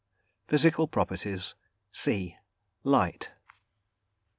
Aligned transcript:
PHYSICAL 0.47 0.87
PROPERTIES. 0.87 1.53
C 1.91 2.35
LIGHT. 2.83 3.29